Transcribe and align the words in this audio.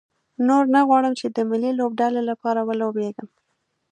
نور 0.47 0.63
نه 0.75 0.81
غواړم 0.87 1.13
چې 1.19 1.27
د 1.29 1.37
ملي 1.49 1.71
لوبډلې 1.79 2.21
لپاره 2.29 2.59
ولوبېږم. 2.63 3.29